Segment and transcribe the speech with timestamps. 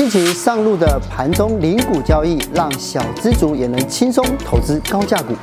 [0.00, 5.34] 近期上路的盘中零股交易，让小资族也能轻松投资高价股。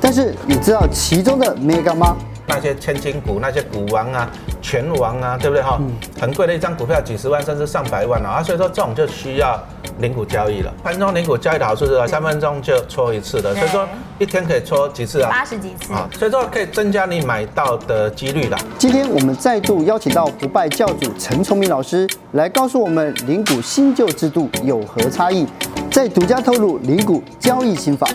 [0.00, 2.16] 但是你知道其中的 mega 吗？
[2.46, 4.30] 那些千金股，那些股王啊、
[4.62, 5.76] 拳王啊，对不对哈？
[5.80, 9.60] 嗯、很贵的一张股票，几十万甚至上百万啊，所以说这种就需要
[9.98, 10.72] 零股交易了。
[10.82, 13.86] 盘中零股交易的好处是，三分钟就搓一次的，所以说
[14.18, 15.28] 一天可以搓几次啊？
[15.30, 18.56] 八十几次啊，所以说可以增加你买到的几率了。
[18.78, 25.46] 今天我们再度邀请到不败教主陈崇明老师来告诉我们零股新旧制度有何差异，
[25.90, 28.08] 再独家透露零股交易心法。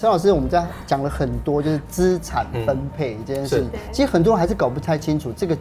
[0.00, 3.70] 陈老师，我们在讲了很多，就是资产分配这件事情。
[3.92, 5.54] 其实很多人还是搞不太清楚这个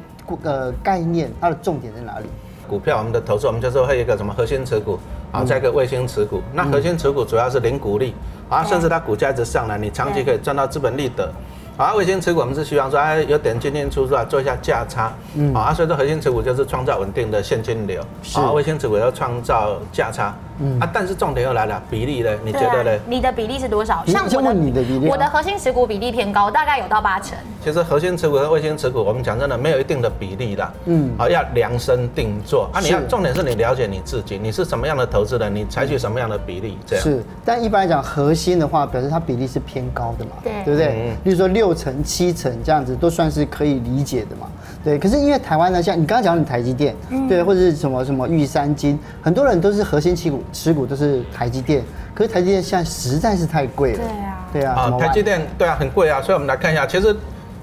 [0.43, 2.25] 呃概念，它的重点在哪里？
[2.65, 4.97] 股票我们的投资，我们就是会有一个什么核心持股
[5.33, 6.41] 啊，再一个卫星持股。
[6.53, 8.15] 那核心持股主要是零股利
[8.47, 11.29] 啊，甚至它股价一直上来，你长期可以赚到资本利得。
[11.75, 15.11] 啊，卫星持股我们是希望说，哎，有点进进出出啊，做一下价差。
[15.35, 15.53] 嗯。
[15.53, 18.01] 啊，所以说核心持股就是创造稳定的现金流。
[18.23, 18.39] 是。
[18.39, 20.33] 啊，卫星持股要创造价差。
[20.59, 20.79] 嗯。
[20.79, 22.29] 啊，但是重点又来了，比例呢？
[22.43, 22.99] 你觉得呢？
[23.07, 24.03] 你的比例是多少？
[24.05, 27.37] 像我的，你的比例，我的核心持股比例偏高，大概有到八成。
[27.63, 30.71] 其实核心持股和卫星持股，我们讲真的没有一定的比例的。
[30.85, 31.11] 嗯。
[31.17, 32.69] 啊，要量身定做。
[32.73, 37.03] 啊，你要重点是你了解你自己，你是什么样的投资人，你采取什么样的比例这样。
[37.03, 37.23] 是。
[37.43, 40.31] 但一般来讲，核心的话，表示它比例是偏高的嘛？
[40.43, 40.53] 对。
[40.65, 40.87] 对不对？
[40.87, 41.17] 嗯。
[41.23, 42.49] 比如说六成、七成。
[42.63, 44.47] 这样子都算是可以理解的嘛？
[44.83, 51.83] 对，可是因为台湾呢，像你刚刚讲的台积电，嗯、对，或者是什么什么玉山金，很多人都是核心持股，持股都是台积电。
[52.13, 53.99] 可是台积电现在实在是太贵了。
[53.99, 54.73] 对啊，对啊。
[54.75, 56.21] 啊，台积电对啊，很贵啊。
[56.21, 57.15] 所以我们来看一下，其实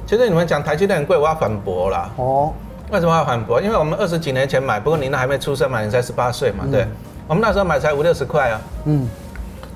[0.06, 2.10] 其实你们讲台积电很贵，我要反驳啦。
[2.16, 2.52] 哦。
[2.90, 3.60] 为什么要反驳？
[3.60, 6.82] 因为我们二十几年前买，不过您那还没出生嘛，你才十八岁嘛，对。
[6.82, 6.88] 嗯、
[7.28, 8.60] 我们那时候买才五六十块啊。
[8.84, 9.08] 嗯。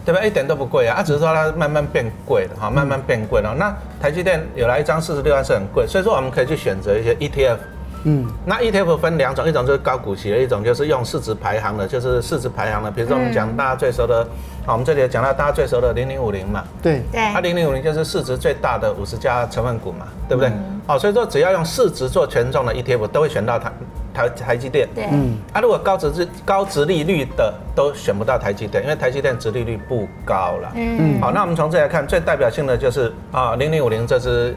[0.03, 0.25] 对吧？
[0.25, 3.55] 一点都不贵啊，它只是说它慢慢变贵了哈，慢慢变贵了。
[3.55, 7.59] 那台积电有来一张四十六万是很贵，所以说我们可以去选择一些 ETF。
[8.05, 12.91] 嗯，那 ETF 分两种，一种就是高股息的，一种就是用市值排行的，就是市值排行的。
[12.91, 14.27] 比如说我们讲大家最熟的，
[14.65, 16.65] 好，我们这里讲到大家最熟的零零五零嘛。
[16.83, 17.21] 对对。
[17.33, 20.53] 它零零五零就是市值最大的五十家成分股嘛，对不对？
[20.87, 23.73] 哦，所以说只要用市值做权重的 ETF 都会选到它。
[24.13, 34.55] 台台积电，对，嗯，啊，如果高值高值利率的都选不到台积电，因为台积电值利率不高了，嗯，好，那我们从这来看，最代表性的就是啊，零零五零这支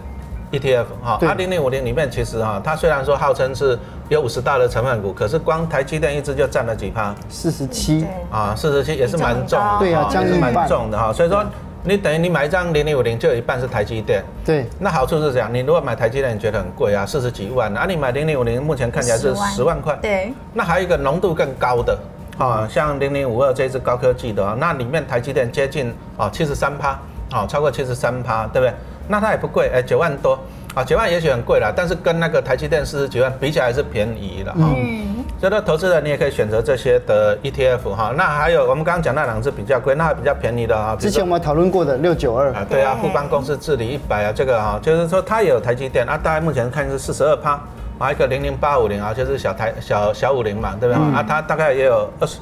[0.53, 3.77] ETF 哈，二，零零五零里面其实哈，它虽然说号称是
[4.07, 11.43] 有五十大的成分股，可是光台积电一支就占了几趴，四十七，啊，四十七也是蛮重的，对啊，也是蛮重的哈，所以说。
[11.85, 14.23] 你等于你买一张零零五零，就有一半是台积电。
[14.45, 14.65] 对。
[14.79, 19.93] 那好处是这样，你如果买台积电，你觉得很贵啊，四十几万啊，你买零零五零，目前看起来是十万块。
[20.01, 20.31] 对。
[20.53, 21.99] 那还有一个浓度更高的
[22.37, 26.97] 啊，像零零五二这支高科技的，那里面台积电接近啊七十三趴，
[27.33, 28.73] 啊超过七十三趴，对不对？
[29.07, 30.39] 那它也不贵，哎九万多。
[30.73, 34.57] 啊，九万也许很贵了，但是跟那个台积电四十几万比起来还是便宜的哈。
[34.75, 35.23] 嗯。
[35.39, 38.11] 所以说，投资人你也可以选择这些的 ETF 哈。
[38.17, 40.95] 那还有我们刚刚讲那两只比较贵，那还比较便宜的啊。
[40.99, 42.51] 之前我们讨论过的六九二。
[42.53, 47.59] 啊，对啊，富邦公司治理一百啊，这个哈，就是说它也有台积电啊，大概目前看是四十二趴。
[47.99, 51.03] 啊，一个零零八五零啊，就是小台小小五零嘛，对不对？
[51.03, 52.39] 嗯、啊，它大概也有二十，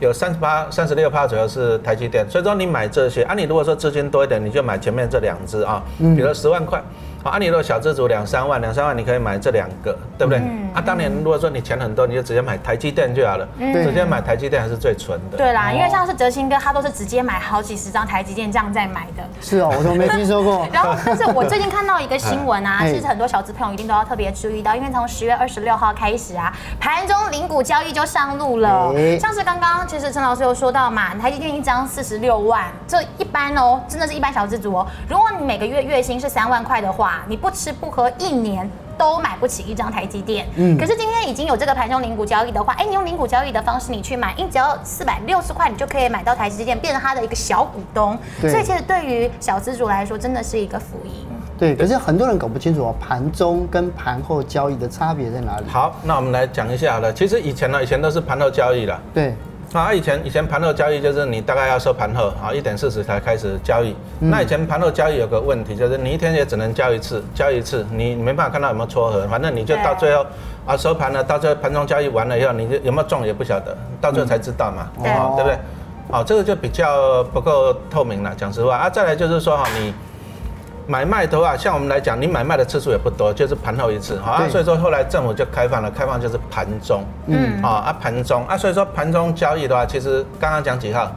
[0.00, 2.28] 有三十八、三十六趴左右是台积电。
[2.28, 6.82] 所以说你买这些啊，你如果说资金多一点，你就买前面这两只啊，比如十万块。
[7.30, 10.38] 啊，你如果小资族两三万，两三万你可以买这两个，对不对？
[10.40, 15.38] 嗯、啊，当年如果说你钱很多，你就直接买台积电就好了，嗯、直接买台积电还是最纯的。
[15.38, 19.22] 对啦，因为像是哲兴哥，他都是直接买好几十张台积电这样在买的。
[19.40, 20.68] 是哦，我都没听说过。
[20.72, 28.92] 然后，但是我最近看到一个新闻啊， 其实很多小资朋友一定都要特别注意到，因为从十月二十六号开始啊，盘中零股交易就上路了。
[28.96, 34.86] 欸、像是刚刚其实陈老师有说到嘛，台积电一张四十六万，这一般哦，真的是一般小资族哦。
[35.08, 48.16] 如果你每个月月薪是三万块的话，你不吃不喝一年都买不起一张台积电，嗯，可是今天已经有这个盘中零股交易的话，哎，你用零股交易的方式你去买，你只要四百六十块，你就可以买到台积电，变成它的一个小股东。
[48.40, 51.26] 对所以其实对于小资主来说，真的是一个福音。
[51.58, 55.64] 对，可是很多人搞不清楚哦，盘中跟盘后交易的差别在哪里？
[55.68, 57.12] 好，那我们来讲一下好了。
[57.12, 59.00] 其实以前呢，以前都是盘后交易了。
[59.12, 59.34] 对。
[59.80, 63.94] 啊，以前以前盘后交易就是你大概要收盘后啊，一点四十才开始交易。
[64.20, 70.24] 嗯、那以前盘后交易有个问题，就是你一天也只能交一次，交一次，你没办法看到有没有撮合，反正你就到最后
[70.66, 75.58] 啊收盘了，到最后盘中交易完了以后，你就有没有中也不晓得，到最后才知道嘛，对不对？
[76.10, 78.90] 好、啊，这个就比较不够透明了，讲实话啊。
[78.90, 79.92] 再来就是说哈，你。
[80.86, 84.46] 买卖的话，像我们来讲，你买卖的次数也不多，就是盘后一次，好对。
[84.46, 88.46] 啊，所以说后来政府就开放了，开放就是盘中，嗯，啊啊盘中。
[88.46, 91.10] 啊，所以说盘中交易的话，其实刚刚讲几号？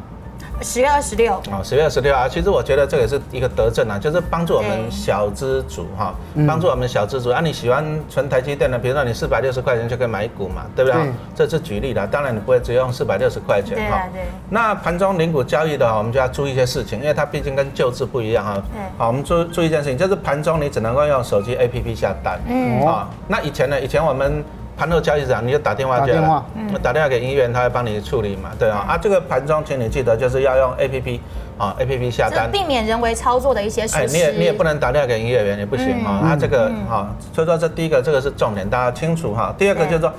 [0.62, 6.14] 十月二十六哦，十月二十六啊，其实我觉得这也是一个德政啊，就是帮助我们小资主哈，
[6.48, 7.40] 帮助我们小资主啊。
[7.42, 11.00] 你喜欢存台积电的，比如说你四百六十块钱就可以买一股嘛，对不对？
[11.36, 14.08] 这是举例的，当然你不会只用四百六十块钱哈。
[14.12, 14.24] 对。
[14.50, 18.54] 那盘中零股交易的话，我们就要注意一些事情，因为它毕竟跟旧制不一样哈。
[18.74, 18.82] 对。
[18.98, 22.40] 好，我们注注意一件事情，就是盘中你只能够用手机 APP 下单。
[22.48, 22.86] 嗯。
[22.86, 23.80] 啊，那以前呢？
[23.80, 24.44] 以前我们。
[24.78, 28.86] 盘后交易场，你就打电话就好了，打电话给营业员，他会帮你处理嘛，对啊。
[28.90, 31.22] 啊，这个盘中，请你记得就是要用 A P P
[31.58, 34.02] 啊，A P P 下单，避免人为操作的一些事情。
[34.02, 36.12] 哎，你也你也不能打电话给营业员，也不行哈。
[36.12, 39.54] 啊，这个哈，所以说这第一个这个是重点，大家清楚哈。
[39.58, 40.14] 第二个就是说。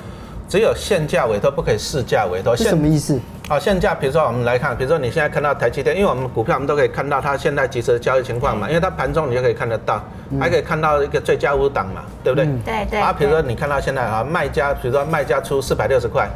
[0.50, 2.56] 只有限价委托，不可以市价委托。
[2.56, 3.20] 是什么意思？
[3.48, 10.04] 好，现价，比如说我们来看，比如说你现在看到台积电，因为我们股票我们都可以看到它现在即时的交易情况嘛，因为它盘中你就可以看得到，
[10.38, 12.46] 还可以看到一个最佳五档嘛，对不对？
[12.62, 13.00] 对对。
[13.00, 16.28] 啊，比如说你看到现在啊，卖家，比如说卖家出四百六十块，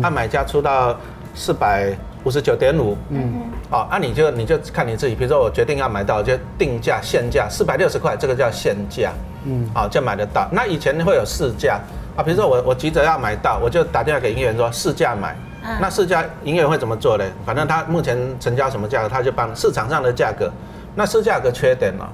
[0.00, 0.96] 啊，买家出到
[1.34, 9.10] 四百五十九点五，嗯，好，啊，你就你就看你自己，比如说我决定要买到，就定价现价四百六十块，这个叫现价，
[9.44, 10.46] 嗯，好，就买得到。
[10.52, 11.80] 那以前会有市价。
[12.16, 15.36] 啊，比如说我我急着要买到，我就打电话给营业员说市价买。
[15.62, 17.24] 嗯、那市价营业员会怎么做呢？
[17.44, 20.50] 反正他目前成交什么价格，他就帮市场上的价格。
[20.94, 22.08] 那市价格缺点了，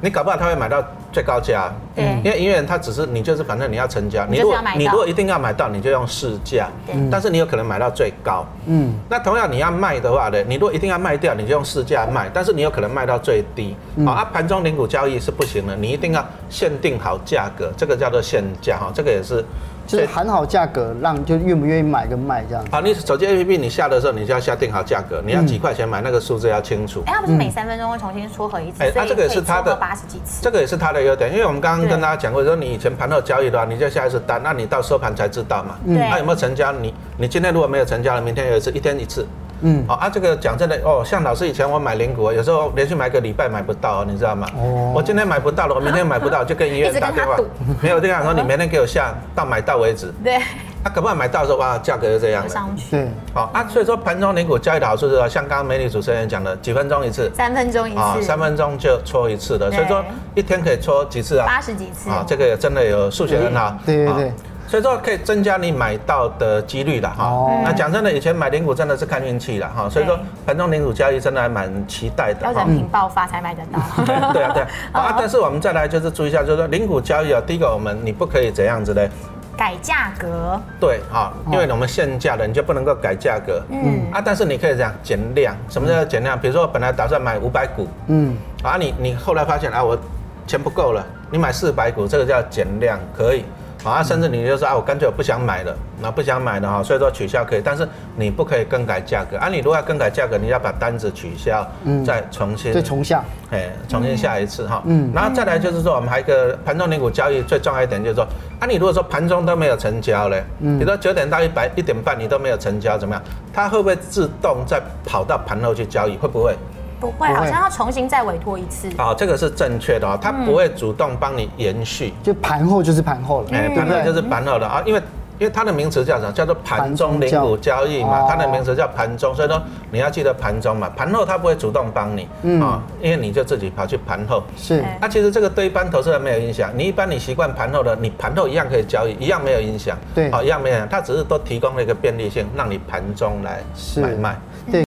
[0.00, 0.84] 你搞不好他会买到。
[1.14, 19.44] 最高价，嗯，因为营业员他只是你就是反正你要成交，你如果你如果一定要买到，你就用市价，嗯，但是你有可能买到最高，嗯，那同样你要卖的话呢，你如果一定要卖掉，你就用市价卖，但是你有可能卖到最低，好，啊，盘中零股交易是不行的，你一定要限定好价格，这个叫做限价哈，这个也是，
[19.86, 22.64] 就是喊好价格，让就愿不愿意买跟卖这样。
[22.70, 27.02] 好，你手机 APP 你下的时候，你就要下定好价格，你要几块钱买那个数字要清楚。
[27.06, 31.04] 哎，它不是每三分钟会重新撮合一次，哎，它这个也是它的八十几次，这个也是它的。
[31.04, 35.76] 优点，因为我们刚刚跟大家讲过，说你以前盘后交易的话，你就下一次单，那你到收盘才知道嘛。
[35.84, 35.98] 嗯。
[35.98, 36.72] 那有没有成交？
[36.72, 39.26] 你你今天如果没有成交了，明天有一次，一天一次。
[39.64, 39.84] 嗯。
[39.88, 44.46] 哦啊，这个讲真的哦，像老师以前我买零股，有时候连续买个礼拜买不到，你知道吗？
[44.56, 44.92] 哦。
[44.94, 47.36] 我今天买不到了，我明天买不到，就跟医院打电话。
[47.82, 50.12] 没有这样说，你明天给我下到买到为止。
[50.22, 50.38] 对。
[50.84, 52.48] 他可不可以买到的时候，哇，价格就这样了。
[52.48, 52.90] 上去。
[52.90, 53.08] 对。
[53.32, 57.30] 好啊，所以说盘中灵股交易的好处是，像刚刚美女主持人讲的，几分钟一次。
[57.34, 57.98] 三分钟一次。
[57.98, 61.46] 啊，三分钟就搓一次的，所以说一天可以搓几次啊？
[61.46, 62.10] 八十几次。
[62.10, 63.74] 啊，这个真的有数学很好。
[63.86, 64.32] 对对对。
[64.74, 67.26] 所以说可以增加你买到的几率的哈。
[67.26, 67.60] 哦。
[67.62, 69.88] 那讲真的，以前买零股真的是看运气了哈。
[69.88, 72.44] 所以说盘中零股交易真的还蛮期待的。
[72.44, 73.78] 要人品爆发才买得到。
[74.32, 74.68] 对啊对啊。
[74.90, 79.08] 啊，但是我们再来就是注意一下，就是说零股交易啊，第一个我们你不可以怎样子嘞？
[79.56, 86.36] 改价格，对，哈，因为我们限价的，你就不能够改价格，嗯啊，但是你可以这样减量，什么叫减量？
[86.36, 89.96] 比如说我本来打算买五百股，嗯，啊，你你后来发现啊，我
[90.44, 93.44] 钱不够了，你买四百股，这个叫减量，可以。
[93.84, 97.86] 啊，甚至你就是啊，我干脆我不想买了，那不想买了哈，所以说取消可以，但是
[98.16, 99.48] 你不可以更改价格啊。
[99.48, 108.26] 你如果要更改价格，你要把单子取消，嗯，再重新再重下，哎，重新下一次哈，嗯，然后再来就是说，我们还有一个盘中零股交易最重要一点就是说，
[108.58, 113.22] 啊，你如果说盘中都没有成交嘞，嗯，比如说九点到一百一点半你都没有成交，怎么样？
[113.52, 116.16] 它会不会自动再跑到盘后去交易？
[116.16, 116.56] 会不会？
[117.00, 118.88] 不会，好像要重新再委托一次。
[118.98, 124.66] 哦，这个是正确的哦，他不会主动帮你延续，就盘后就是盘后了，哎，盘后就是盘后的。
[124.66, 125.02] 啊，因为
[125.36, 126.32] 因为它的名词叫什么？
[126.32, 128.04] 叫做盘中零股交易。
[128.04, 129.60] 嘛，它的名词叫盘中，所以说
[129.90, 132.28] 你要记得盘中嘛，盘后它不会主动帮你，
[132.62, 134.44] 啊，因为你就自己跑去盘后。
[134.56, 143.60] 是，那其实这个对一般投资人没有影响，你一般你习惯盘后的，你盘后一样可以交易，一样没有影响，对，好，一样没有影响，它只是都提供了一个便利性，让你盘中来
[144.00, 144.36] 买卖。
[144.70, 144.84] 对。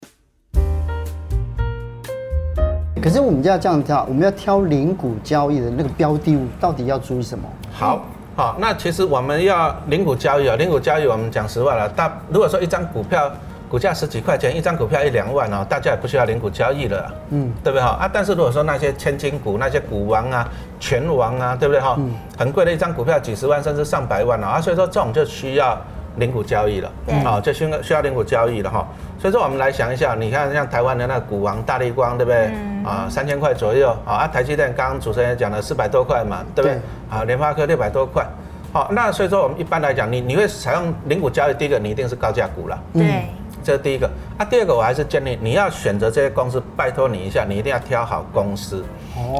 [3.07, 7.49] 可是我们就要这样挑，我们要挑零股交易的那个标的物，到底要注意什么？
[7.73, 13.31] 好，好，那其实我们要零股交易啊，零股交易我们讲实话了，大如果说一张股票
[13.71, 17.91] 股价十几块钱，一张股票一两万哦，大家也不需要零股交易了，嗯，对不对哈？
[17.91, 21.95] 啊，但是如果说那些千金股、那些股王啊、拳王啊，对不对哈？
[22.01, 25.79] 嗯，很贵的一张股票几十万甚至上百万啊，所以说这种就需要。
[26.19, 26.91] 零股交易了，
[27.27, 28.89] 啊，就需需要零股交易了哈。
[29.21, 32.51] 所以说我们来想一下，你看像台湾的那个股王大立光，对不对？
[32.87, 36.79] 啊，三千块左右，啊，台积电刚刚主持人也讲了四百多块嘛，对不对？
[37.11, 38.25] 啊，联发科六百多块，
[38.73, 43.25] 好，那所以说我们一般来讲，你你会采用零股交易，第一个你一定是高价股了，对，
[43.65, 44.09] 这是第一个。
[44.39, 48.85] 啊，第二个我还是建议你要选择这些公司，拜托你一下，你一定要挑好公司。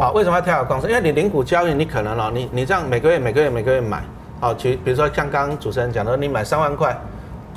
[0.01, 0.89] 好，为什么要挑好公司？
[0.89, 4.03] 因为你零股交易，你可能哦，你你这样每个月每个月每个月买。
[4.41, 6.97] 好，其比如说像刚刚主持人讲的，你买三万块，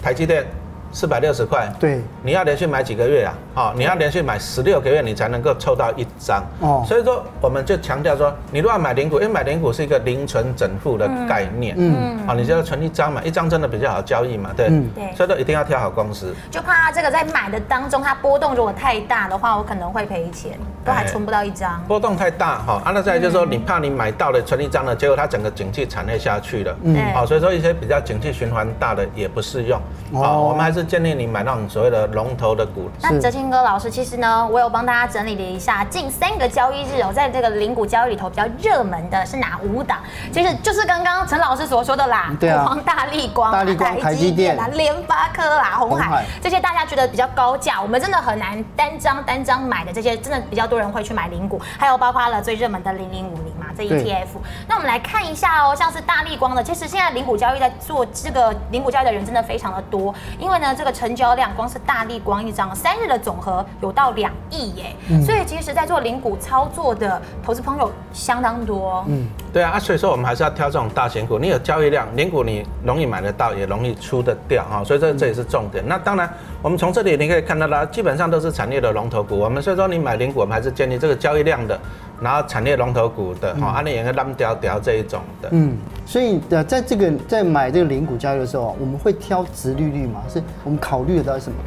[0.04, 0.46] 台积电
[0.92, 3.34] 四百六十块，对，你要连续买几个月啊？
[3.56, 6.44] 哦，你要连续买十六个月，你才能够抽到一张。
[6.62, 11.76] 哦，所以说我们就强调说，你如果要买零股，因为买零股是一个零存整付的概念。
[11.78, 14.68] 嗯，好，你就要存一张嘛，一张真的比较好交易嘛，对。
[14.96, 15.16] 对。
[15.16, 16.34] 所以说一定要挑好公司。
[16.50, 21.82] 就怕这个在买的当中，它波动如果太大的话，我可能会赔钱，都还存不到一张。
[21.88, 26.76] 波动太大哈，啊，那再来就是说，你怕你买到了存一张了，结果它整个景气产业下去了。
[26.84, 27.14] 嗯。
[27.14, 29.80] 好，所以说一些比较景气循环大的也不适用。
[30.14, 30.48] 哦。
[30.50, 32.90] 我们还是建议你买那种所谓的龙头的股。
[33.02, 40.00] 那哲清哥老师，其实呢，我有帮大家整理了一下，近三个交易日哦，在这个零股交易里头比较热门的是哪五档？
[40.32, 54.28] 其实就是刚刚陈老师所说的啦，对啊，大力光、大立光、台积电啦、联发科啦、红海这些大家觉得比较高价，我们真的很难单张单张买的这些，真的比较多人会去买零股，还有包括了最热门的零零五零嘛，这 ETF。
[54.68, 69.04] 那我们来看一下哦，像是大力光的，其实现在零股交易在做这个零股交易的人真的非常的多，因为呢，这个成交量光是大立光一张三日的总和有到两亿耶，嗯、所以其实，在做零股操作的投资朋友相当多。
[69.08, 75.84] 嗯，对啊，所以说我们还是要挑这种大型股，你有交易量，零股你容易买得到，也容易出得掉哈，所以这这也是重点。
[75.88, 79.38] 那当然，我们从这里你可以看到啦，基本上都是产业的龙头股。
[79.38, 81.80] 我们所以说你买零股，我们还是建立这个交易量的，
[82.22, 85.50] 然后产业龙头股的，哈、嗯，安利也个浪调调这一种的。
[85.52, 90.22] 嗯，所以的在这个在买这个零股交易的时候，我们会挑殖利率嘛？
[90.28, 91.58] 是我们考虑的到底什么？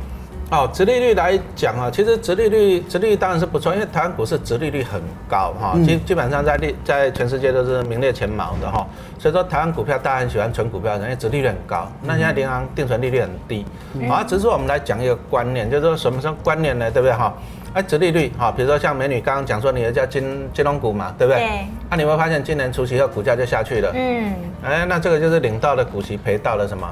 [0.51, 8.87] 哦，殖利率来讲啊，其实殖利率，殖利率当然是不错，因为台湾股市殖利率很高哈，基基本上在利在全世界都是名列前茅的哈，
[9.19, 11.91] 所以说台湾股票大家很喜欢存股票，因为殖利率很高。
[12.03, 13.65] 那现在银行定存利率很低，
[14.11, 16.91] 啊，只是我们来讲一个观念，就是说什么什么观念呢？
[16.91, 17.33] 对不对哈？
[17.75, 21.41] 哎，殖利率哈，比如说像美女刚刚讲说你的叫金金融股嘛，对不对？
[21.41, 21.67] 对。
[21.91, 26.87] 那你会发现今年除夕后股价就下去了，嗯，哎，那这个就是领到的股息赔到了什么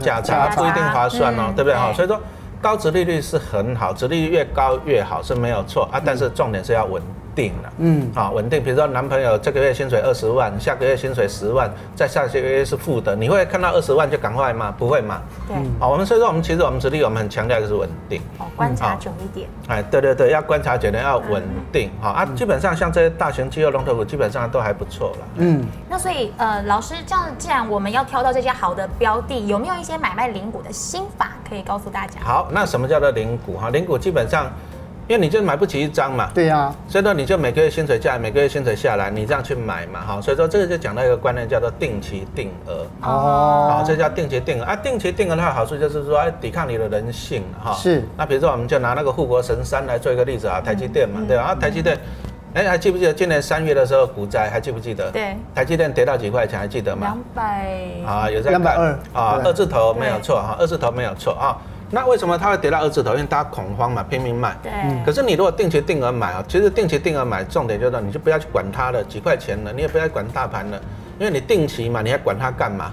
[0.00, 1.92] 价差，不一定划算哦，对不对哈？
[1.92, 2.20] 所以说。
[2.62, 7.02] 高殖利率是很好，殖利率越高越好是没有错啊，但是重点是要稳
[7.34, 8.62] 定了，嗯，好稳定。
[8.62, 14.74] 比如说男朋友这个月薪水二十万，下个月薪水十万，再下个月是负的，你会看到二十万就赶快吗？
[14.76, 15.20] 不会嘛？
[15.48, 32.20] 对，好，我们所以说我们其实我们实力我们很强调就是稳定，哦，观察久一点，哎，对对对，要观察久一点，要稳定，好啊，基本上像这些大型机构龙头股基本上都还不错了，嗯，那所以呃，老师这样，既然我们要挑到这些好的标的，有没有一些买卖零股的心法可以告诉大家？
[32.22, 33.70] 好，那什么叫做零股哈？
[33.70, 34.50] 零股基本上。
[35.12, 44.64] 因为你就买不起一张嘛，对呀、啊，所以说你就每个月薪水下来，每个月薪水下来，你这样去买嘛，哈，所以说这个就讲到一个观念，叫做定期定额，哦，好，这叫定期定额。
[44.64, 51.42] 啊，定期定额它的好处就是说，抵抗你的人性，哈，是，那比如说我们就拿那个护国神山来做一个例子啊，台积电嘛，嗯、对吧？
[51.42, 51.98] 啊，台积电，
[52.54, 55.10] 哎，还记不记得今年三月的时候股灾，还记不记得？
[55.10, 57.08] 对，台积电跌到几块钱，还记得吗？
[57.08, 61.58] 两百，啊，有在两百二，啊，二字头没有错哈，二字头没有错啊。
[61.94, 63.12] 那为什么它会跌到二字头？
[63.12, 64.56] 因为大家恐慌嘛，拼命卖。
[64.62, 64.72] 对。
[65.04, 70.80] 可是你如果定期定额买啊，其实定期定额买重点就是你就不要去管它了，几块钱了，你也不要去管大盘了，
[71.18, 72.90] 因为你定期嘛，你还管它干嘛？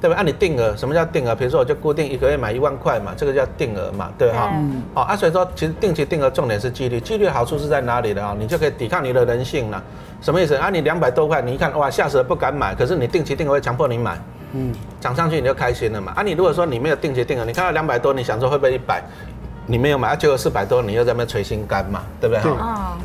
[0.00, 0.16] 对吧？
[0.16, 1.34] 按你定额，什么叫定额？
[1.34, 4.52] 比如说我就固定一个月买一万块嘛，这个叫定额嘛，对哈。
[4.54, 4.82] 嗯。
[4.94, 8.36] 好啊，所以说其实定期定额重点是纪律，纪律好处是在哪里的啊？
[8.38, 9.82] 你就可以抵抗你的人性了。
[10.20, 10.54] 什么意思？
[10.54, 14.16] 啊，你两百多块，你一看哇，吓死了不敢买，可是你定期定额会强迫你买。
[14.52, 16.12] 嗯，涨上去你就开心了嘛？
[16.16, 19.02] 啊，你如果说你没有定期定额，你看到两百多，你想说会不会一百？
[19.68, 22.42] 你没有买，啊，结果四百多，你又在那边捶心肝嘛，对不对？
[22.42, 22.52] 对。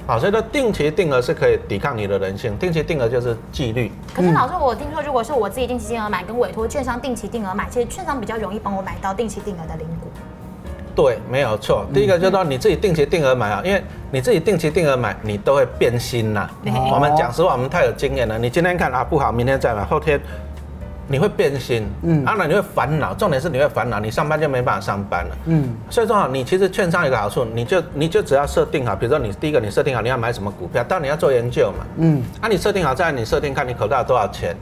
[0.05, 3.91] 好，所以说定期定额是可以抵抗你的人性，定期定额就是纪律。
[4.13, 10.11] 可是老师，我听说如果是我自己定期定额买，跟委托券商定期定额买，其实券商比较容易帮我买到定期定额的零股。
[10.93, 11.83] 对，没有错。
[11.91, 16.47] 第一个就是说你自己定期定额买啊，因为你自己定期定额买，你都会变心呐。
[16.93, 18.37] 我们讲实话，我们太有经验了。
[18.37, 20.21] 你今天看啊不好，明天再买，后天。
[21.07, 34.55] 你会变心，嗯，啊，那你会烦恼，重点是你会烦恼，你上班就没办法上班了，嗯，所以说啊，你其实券商有个好处，你就你就只要设定好，比如说你第一个你设定好你要买什么股票，当然你要做研究嘛，嗯，啊你设定好，再来你设定看你口袋有多少钱。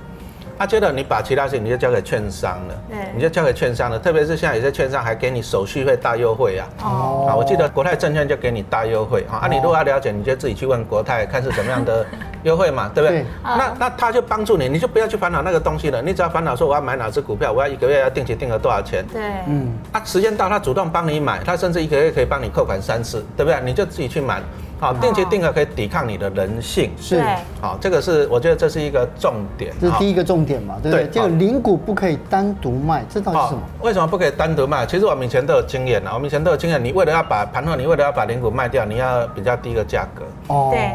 [0.58, 3.98] 啊，接着你把其他事情你就交给券商了，对，你就交给券商了。
[3.98, 6.68] 特别是现在有些券商还给你手续费大优惠啊。
[6.84, 7.28] 哦。
[7.30, 9.40] 啊，我记得国泰证券就给你大优惠啊。
[9.44, 12.06] 啊，你如果要了解，你就自己去问国泰，看是怎么样的
[12.44, 13.26] 优惠嘛，对不对？
[13.44, 16.02] 那那他就帮助你，你就不要去烦恼那个东西了。
[16.02, 19.06] 你只要烦恼说我要买哪只股票，我要一个月要定期定额多少钱。
[19.12, 19.22] 对。
[19.48, 19.74] 嗯。
[19.92, 23.60] 啊，时间到他主动帮你买，他甚至一个月可以帮你扣款三次，对不对？
[23.64, 24.42] 你就自己去买。
[24.82, 27.22] 好，定期定额可以抵抗你的人性，是
[27.60, 31.06] 好，这个是我觉得这是一个重点，这是第一个重点嘛，对不对？
[31.10, 33.62] 这个零股不可以单独卖，这到底是什么？
[33.82, 34.86] 为什么不可以单独卖？
[34.86, 40.90] 其实我们以前都有经验了，我们以前都有经验，你为了要把盘后，你为了要把零股卖掉，你要比较低的价格，哦，对，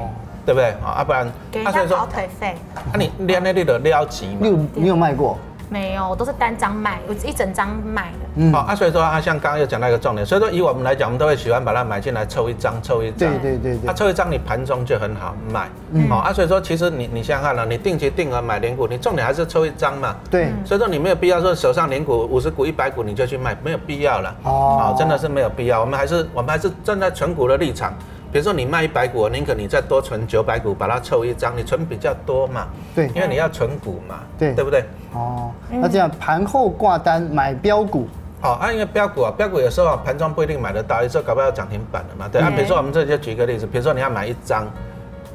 [0.44, 0.70] 对不对？
[0.84, 2.54] 啊，不然，给人家跑腿费，
[2.92, 4.38] 那你练那里的撩级嘛？
[4.40, 5.38] 你有你有卖过？
[5.70, 8.18] 没有，我都是单张卖，我一整张卖的。
[8.36, 13.30] 嗯，好啊，所以说啊，像刚刚又讲到一个重点，所以说以我们来讲，我们都会喜欢把它买进来抽一张，抽一张。
[13.32, 13.90] 对对对对。
[13.90, 15.66] 啊，抽一张你盘中就很好卖。
[15.90, 16.08] 嗯。
[16.08, 20.14] 好啊，所以说其实你你想想看了，你定期定额买零股，你重点还是抽一张嘛。
[20.30, 20.52] 对。
[20.64, 24.36] 所以说你没有必要说手上零股五十股一百股你就去卖，没有必要了。
[24.44, 24.78] 哦。
[24.80, 25.80] 好，真的是没有必要。
[25.80, 27.92] 我们还是我们还是站在存股的立场。
[28.34, 32.66] 比如说你卖一百股，我宁可你再多存九百股，把它凑一张，你存比较多嘛。
[32.92, 34.16] 对，因为你要存股嘛。
[34.36, 34.84] 对，对不对？
[35.12, 38.08] 哦，那这样盘后挂单买标股。
[38.40, 42.28] 好、哦，啊，因为标股啊，标股有时候盘中不一定买得到，有时候搞不好要涨停板的嘛。
[42.28, 44.66] 对啊，比如说我们这里就举一个例子，比如说你要买一张，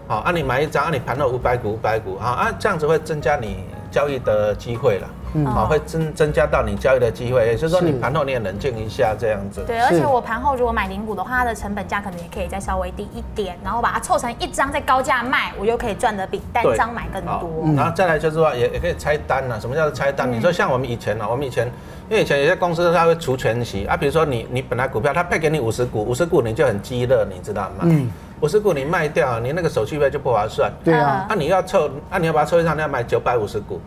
[0.05, 5.07] 好，啊，你买一张，啊，你盘了五百股，五百股，好啊，这样子会增加你交易的机会了。
[5.33, 9.63] 嗯，好，会增增加到你交易的机会，也就是说你盘后你也冷静一下这样子。
[9.67, 17.73] 对，而且我盘后如果买零股的话，它的成本价可能也可以再稍微低一点，然后把它凑成一张再高价卖，我就可以赚得比单张买更多。
[17.75, 20.31] 然后再来就是说也也可以拆单了，什么叫做拆单？
[20.31, 21.67] 你说像我们以前呢，我们以前
[22.09, 27.83] 因为以前有些公司它会除权息啊，比如说你你本来股票它配给你五十股，五十股你就很鸡肋，你知道吗？
[27.83, 28.09] 嗯。
[28.41, 30.71] 五十股你卖掉，你那个手续费就不划算。
[30.81, 31.25] 对啊。
[31.29, 33.81] 啊，你要凑，啊你要把它凑一张，你要买九百五十股。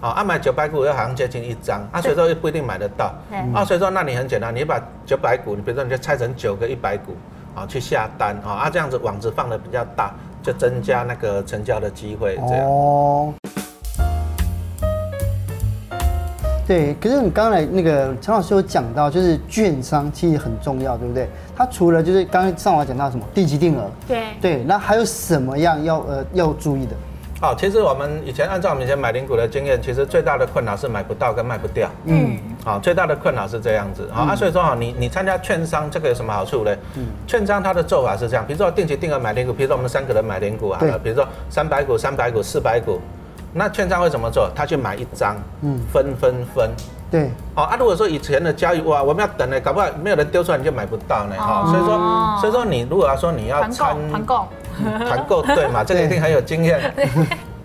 [0.00, 3.14] 好，啊买九百股又好像接近一张，啊所以说又不一定买得到，
[3.54, 7.12] 啊所以说那你很简单，你把九百股，你比如说你就拆成九个一百股，
[7.54, 12.64] 啊去下单，啊啊这样子网子放的比较大，就增加那个成交的机会，这样。
[12.64, 13.32] 哦。
[16.68, 21.28] 对，可是你刚才那个陈老师有讲到，就是券商其实很重要，对不对？
[21.56, 26.92] 它除了就是刚才上网讲到什么定级定额，对对，那还有什么样要呃要注意的？
[27.38, 31.86] 好，其实我们以前按照我们以前买零股的经验，其实最大的困扰是买不到跟卖不掉。
[32.04, 34.08] 嗯，好，最大的困扰是这样子。
[34.10, 36.74] 好、嗯、啊，所以说哈，你你参加券商这个有什么好处呢？
[36.94, 42.98] 嗯，券商它的做法是这样，比如说定期定额买零股，比如说我们三个人买零股好了，比如说三百股、三百股、四百股，
[43.52, 44.50] 那券商会怎么做？
[44.54, 46.70] 他去买一张，嗯，分分分。
[47.08, 51.36] 对，好啊，如果说以前的交易哇，我们要等呢，搞不好没有人丢出来你就买不到呢。
[51.38, 54.48] 哈、哦，所以说所以说你如果要说你要参团购，团购
[55.54, 55.82] 对嘛？
[55.84, 56.80] 这个一定很有经验。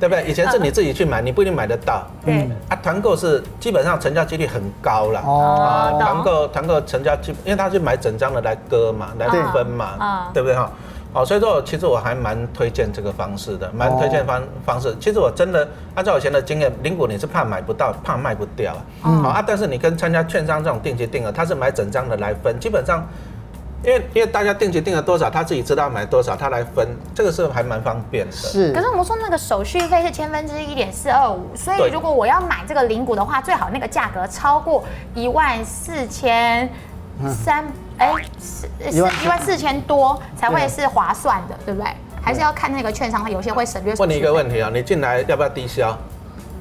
[0.01, 0.25] 对不对？
[0.25, 2.07] 以前是你自己去买，你不一定买得到。
[2.25, 2.51] 嗯。
[2.67, 5.21] 啊，团购是基本上成交几率很高了。
[5.23, 5.61] 哦。
[5.61, 10.71] 啊，团购团购成交基，因为他去买整张的来割嘛，来分嘛，啊，对不对哈？
[11.13, 14.95] 哦，所以说其实我还蛮推荐这个方式的，蛮推荐方方式。
[14.99, 18.73] 其实我真的按照我以前的经验，零股你是怕买不到，怕卖不掉。
[19.05, 19.23] 嗯。
[19.23, 23.07] 啊，但是你跟参加券商这种定期定额，他是买整张的来分，基本上。
[23.83, 28.31] 因为因为大家定期定了多少，他自己知道买多少，他来分，这个是还蛮方便的。
[28.31, 28.71] 是。
[28.73, 34.83] 可是我们说那个手续费是千分之一点四二五，所以如果我要买这个零股的话，最好那个价格超过
[35.15, 36.69] 一万四千
[37.43, 37.65] 三，
[37.97, 41.89] 哎，是一万四千多才会是划算的，对不对？
[42.21, 43.95] 还是要看那个券商，有些会省略。
[43.95, 45.97] 问你一个问题啊，你进来要不要低消？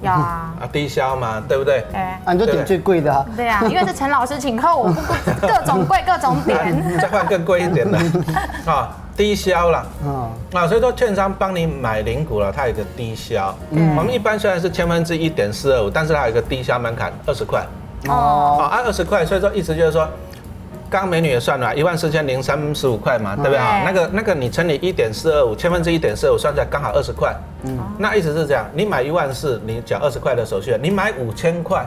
[0.01, 1.85] 要啊， 啊低消嘛，对不对？
[1.91, 3.25] 对，啊，你就点最贵的啊。
[3.37, 5.01] 对啊，因为是陈老师请客，我不
[5.47, 6.83] 各种贵各种点。
[7.01, 7.99] 再换更贵一点的
[8.71, 9.87] 啊，低消了。
[10.05, 13.55] 嗯，啊，所以说券商帮你买零股了，它有一个低消。
[13.71, 17.65] 嗯，我们一般虽然是千分之一点四二五，但是它有一个低消门槛二十块。
[18.09, 20.09] 哦，啊，二十块，所以说意思就是说。
[20.91, 23.83] 刚刚美女也算了，一万四千零三十五块嘛，对不对啊？
[23.85, 27.33] 那个那个你乘以一点四二五，千分之一点四二五，算出来刚好二十块。
[27.63, 31.87] 嗯，那意思是这样，你买一万四，你缴二十块的手续费；你买五千块，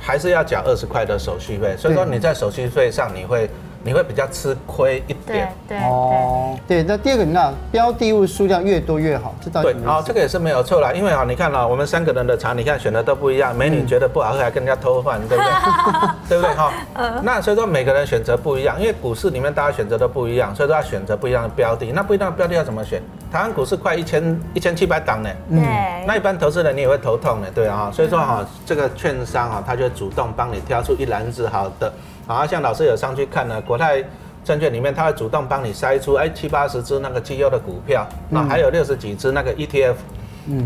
[0.00, 1.76] 还是要缴二十块的手续费。
[1.76, 3.48] 所以说你在手续费上你会。
[3.84, 6.82] 你会比较吃亏一点，对哦，对。
[6.82, 9.74] 那第二个，你看标的物数量越多越好，这倒对。
[9.84, 15.52] 哦，这个也是没有错啦，因为啊，你看啊，我们三个人的茶，你看选的都不一样，美女觉得不好喝还跟人家偷换，对不对？
[16.30, 16.72] 对不对哈？
[17.22, 21.92] 那所以说每个人选择不一样，因为股市里面大家选择都不一样，所以说要选择不一样的标的。
[21.92, 23.02] 那不一样的标的要怎么选？
[23.30, 25.62] 台湾股市快一千一千七百档呢，嗯，
[26.06, 27.90] 那一般投资人你也会头痛呢，对啊。
[27.92, 31.92] 所以说哈，这个券商啊，他就主动帮你挑出一篮子好的。
[32.26, 34.02] 好，像老师有上去看呢，国泰
[34.44, 39.94] 证券里面，他会主动帮你筛出哎七八十只那个绩优的股票，那还有六十几只那个 ETF，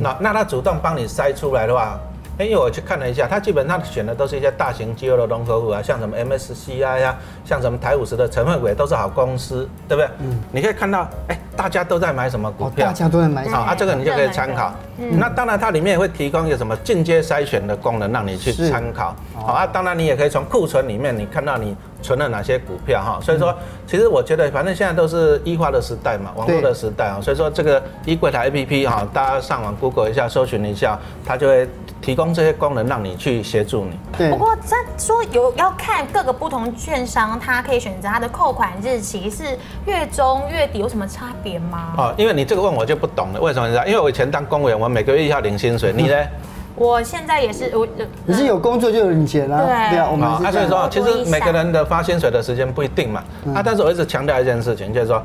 [0.00, 1.98] 那那他主动帮你筛出来的话，
[2.38, 10.08] 因为我去看了一下，他基本上选的都是一些大型绩优的龙头股啊，像什么 MSCI 啊，像什么台五十的成分股都是好公司，对不对？
[10.20, 12.86] 嗯，你可以看到，哎，大家都在买什么股票？
[12.86, 13.58] 大家都在买什么？
[13.58, 14.72] 啊，这个你就可以参考。
[14.98, 19.14] 那当然，它里面也会提供一个什么进阶筛选的功能，让你去参考。
[19.34, 23.18] 好啊，当然你也可以从库存里面，你看到你存了哪些股票哈。
[23.22, 23.54] 所以说，
[23.86, 27.20] 其实我觉得，反正现在都是一化的时代嘛，网络的时代啊。
[27.22, 31.68] 所以说，这个一柜台 APP 哈，大家上网 Google 一下，搜寻一下，它就会。
[32.00, 33.90] 提供这些功能让你去协助你。
[34.16, 34.30] 对。
[34.30, 41.94] 不过在说有要看各个不同券商，它可以选择它的扣款日期是月中、月底有什么差别吗？
[41.98, 43.84] 哦，因为你这个问我就不懂了，为什么你知道？
[43.84, 46.14] 因为我以前当公务员，我每个月要领薪水，你呢？
[46.76, 47.86] 我现在也是，我
[48.24, 49.64] 你是有工作就有领钱啊。
[49.64, 53.22] 对对啊，我们啊，所以说其实每个人的发薪水的时间不一定嘛。
[53.54, 55.22] 啊，但是我一直强调一件事情，就是说。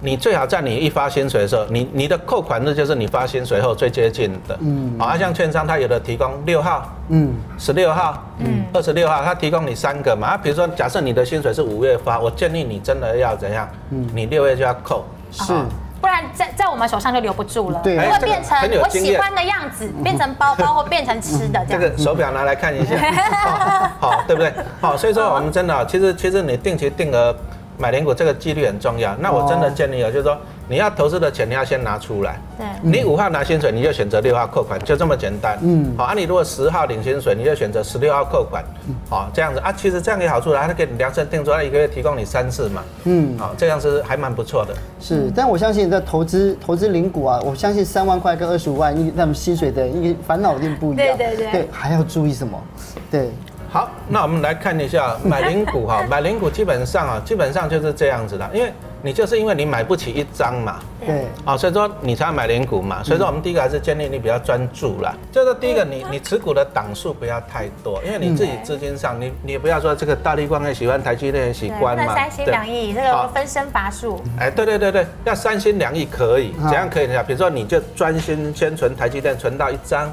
[0.00, 4.56] 你最好在你一发薪水的时候，你你的扣款日就是你发薪水后最接近的。
[4.60, 10.28] 嗯，好，像券商它有的提供六号，嗯，十六号，嗯，二十六号，它提供你三个嘛。
[10.28, 13.68] 啊，比如说假设你的薪水是五月发，我建议你真的要怎样？
[13.90, 15.52] 嗯，你六月就要扣，是，
[16.00, 21.80] 不然在在我们手上就留不住了，对，会变成我喜欢的样子， 变成包包或变成吃的这样。
[21.80, 22.96] 这个手表拿来看一下，
[24.00, 24.52] 好，对不对？
[24.80, 27.34] 好，所以说我们真的，其实其实你定期定额。
[27.80, 30.36] 买零股这个纪律很重要，那我真的建议啊，就是说
[30.68, 32.38] 你要投资的钱你要先拿出来。
[32.56, 35.58] 对，你五号拿薪水，你就选择六号扣款，就这么简单。
[35.62, 38.62] 嗯，好，啊，你如果十号领薪水，你就选择十六号扣款。
[39.08, 42.82] 好，这样子啊，其实这样有好处的，它给你量身定做，它一个月提供你三次嘛。
[43.04, 44.74] 嗯，好，这样是还蛮不错的。
[45.00, 51.16] 是，但我相信在投资投资零股啊，我相信三万块跟二十五万，你那么薪水的，因为烦恼一定不一样。
[51.16, 51.50] 对对对。
[51.52, 52.62] 对，还要注意什么？
[53.10, 53.30] 对。
[53.70, 58.72] 好，那我们来看一下买零股哈， 买零股基本上啊，基本上就是这样子的，因为
[59.02, 77.22] 你就是因为你买不起一张嘛，对，啊，所以说你才要买零股嘛，所以说我们第一个还是建议你比较专注啦，就是第一个你你持股的档数不要太多，因为你自己资金上你你不要说这个大力光也喜欢，台积电也喜欢嘛，三心两意，这个分身乏术，哎，对对对对，要三心两意可以，怎样可以呢？
[77.22, 80.12] 比如说你就专心先存台积电，存到一张。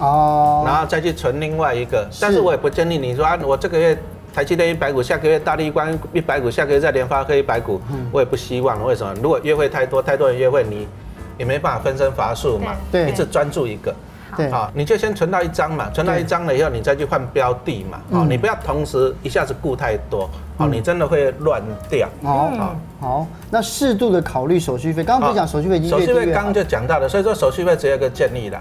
[0.00, 2.40] 哦，然后再去存另外一个，但是。
[2.40, 3.96] 我也不建议你说啊，我这个月
[4.32, 8.82] 台积电一百股，下个月大力光一百股，下个月再联发科一百股，我也不希望。
[8.84, 9.14] 为什么？
[9.22, 10.88] 如果约会太多，太多人约会，你
[11.38, 12.72] 也没办法分身乏术嘛。
[12.90, 13.94] 对，一直专注一个。
[14.34, 18.00] 对，好，你就先存到一张嘛，存到一张了以后，你再去换标的嘛。
[18.10, 22.08] 好，你不要同时一下子顾太多，哦，你真的会乱掉。
[22.22, 25.04] 好，好，好，那适度的考虑手续费。
[25.04, 25.86] 刚刚不是讲手续费？
[25.86, 28.58] 手续费刚刚就讲到了，所以说手续费只有一个建议的。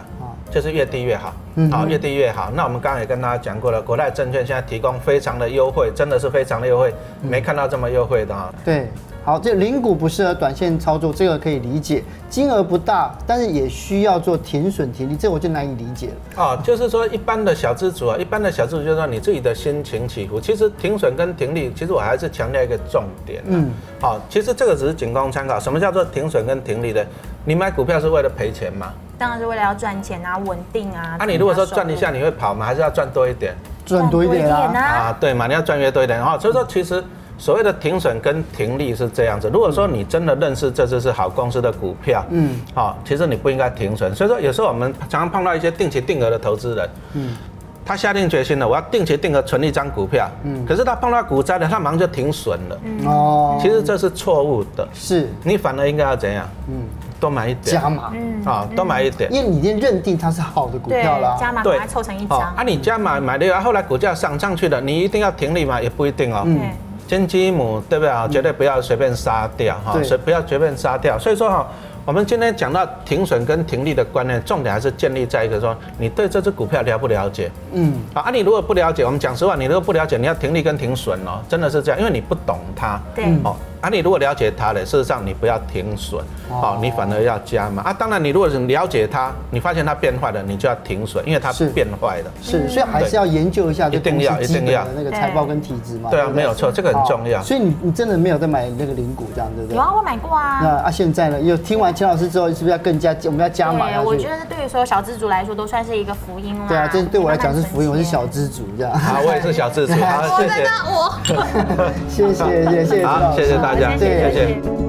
[0.51, 1.33] 就是越低越好，
[1.71, 2.51] 好，越低越好。
[2.53, 8.53] 那我们刚刚也跟大家讲过了，国泰证券现在提供非常的优惠，真的是非常的优惠，没看到这么优惠的哈。
[8.65, 8.89] 对，
[9.23, 16.43] 好，这零股不适合短线操作，这个可以理解，金额不大，但是也需要做停损停利，这我就难以理解了。
[16.43, 23.41] 啊，就是说一般的小资主啊，一般的小资主就是说你自己的心情起伏，其实停损跟停利，其实我还是强调一个重点。
[23.47, 25.57] 嗯，好，其实这个只是仅供参考。
[25.57, 27.05] 什么叫做停损跟停利的？
[27.43, 28.93] 你买股票是为了赔钱吗？
[29.17, 31.17] 当然是为了要赚钱啊，稳定啊。
[31.19, 32.65] 啊，你如果说赚一下你会跑吗？
[32.65, 33.55] 还是要赚多一点？
[33.85, 34.79] 赚多一点啊！
[34.79, 36.37] 啊，对嘛，你要赚越多一点哈。
[36.37, 37.03] 所以说，其实
[37.37, 39.49] 所谓的停损跟停利是这样子。
[39.51, 44.13] 如果说你真的认识这只是好公司的股票，嗯，好，其实你不应该停损。
[44.15, 47.35] 所以说，有时候我们常常碰到一些定期定额的投资人，嗯。
[47.83, 50.29] 他下定决心了，我要定期定额存一张股票。
[50.43, 52.79] 嗯，可是他碰到股灾了，他马上就停损了。
[53.05, 54.87] 哦，其实这是错误的。
[54.93, 56.47] 是，你反而应该要怎样？
[56.69, 56.83] 嗯，
[57.21, 57.79] 多买一点。
[57.79, 58.11] 加码。
[58.13, 59.31] 嗯，啊，多买一点。
[59.31, 61.37] 因为你已经认定它是好的股票了。
[61.39, 62.39] 加码，把它凑成一张。
[62.39, 65.81] 啊，你加码买了，后来股价上上去了，你一定要停利吗？
[65.81, 66.43] 也不一定哦。
[66.45, 66.59] 嗯。
[67.07, 68.27] 金鸡母对不对啊？
[68.27, 71.17] 绝对不要随便杀掉哈，随不要随便杀掉。
[71.19, 71.67] 所以说哈。
[72.03, 77.51] 我们今天讲到停损跟停利的观念，重点还是建立在一个说，你对这只股票了不了解？
[77.73, 82.99] 嗯，啊，你如果不了解，我们讲实话，你如果不了解，你要停利跟停损哦，真的是这样，因为你不懂它。
[83.13, 83.55] 对，哦。
[83.81, 87.91] 啊，你如果了解它的，事实上你不要停损，哦，你反而要加嘛啊。
[87.91, 92.31] 当然，你如果是了解它，你发现它变坏了，你就要停损，因为它是变坏了。
[92.43, 96.11] 是，所以还是要研究一下，一定要一定要那个财报跟体质嘛。
[96.11, 97.41] 对啊，没有错，这个很重要。
[97.41, 99.75] 所以你你真的没有在买那个零股这样，对不对？
[99.75, 100.59] 有啊，我买过啊。
[100.61, 101.41] 那啊，现在呢？
[101.41, 103.89] 又听完钱老师之后，是不是要更加我们要加码？
[103.89, 106.65] 对，我觉得对于所有小资族来说，都算是一一个福音了。
[106.67, 108.97] 对啊，这对我来讲 是福音，我是小资族这样。
[108.97, 109.93] 好，我也是小资族。
[110.03, 110.67] 好，谢谢。
[110.85, 111.13] 我。
[112.09, 114.80] 谢谢谢谢，好，谢谢大家，谢谢。